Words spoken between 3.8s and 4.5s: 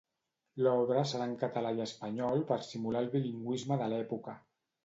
de l'època.